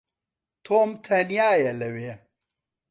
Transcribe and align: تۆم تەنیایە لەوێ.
تۆم 0.65 0.89
تەنیایە 1.05 1.73
لەوێ. 1.81 2.13